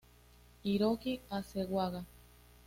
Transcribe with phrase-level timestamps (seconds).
[0.63, 2.05] Hiroki Hasegawa